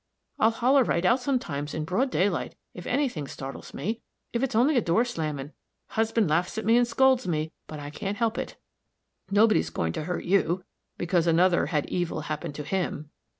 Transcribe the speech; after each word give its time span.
I'll 0.39 0.49
holler 0.49 0.83
right 0.83 1.05
out, 1.05 1.19
sometimes, 1.19 1.75
in 1.75 1.85
broad 1.85 2.09
daylight, 2.09 2.55
if 2.73 2.87
any 2.87 3.07
thing 3.07 3.27
startles 3.27 3.71
me, 3.71 4.01
if 4.33 4.41
it's 4.41 4.55
only 4.55 4.75
a 4.75 4.81
door 4.81 5.05
slamming. 5.05 5.51
Husband 5.89 6.27
laughs 6.27 6.57
at 6.57 6.65
me 6.65 6.75
and 6.75 6.87
scolds 6.87 7.27
me, 7.27 7.51
but 7.67 7.79
I 7.79 7.91
can't 7.91 8.17
help 8.17 8.39
it." 8.39 8.57
"Nobody's 9.29 9.69
going 9.69 9.93
to 9.93 10.05
hurt 10.05 10.23
you, 10.25 10.63
because 10.97 11.27
another 11.27 11.67
had 11.67 11.85
evil 11.87 12.21
happen 12.21 12.51
to 12.53 12.63
him." 12.63 13.11